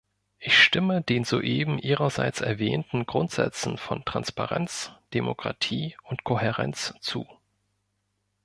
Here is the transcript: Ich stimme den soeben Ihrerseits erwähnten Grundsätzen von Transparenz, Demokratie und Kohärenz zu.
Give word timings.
Ich 0.39 0.57
stimme 0.63 1.03
den 1.03 1.25
soeben 1.25 1.77
Ihrerseits 1.77 2.41
erwähnten 2.41 3.05
Grundsätzen 3.05 3.77
von 3.77 4.03
Transparenz, 4.03 4.91
Demokratie 5.13 5.95
und 6.05 6.23
Kohärenz 6.23 6.95
zu. 7.01 7.27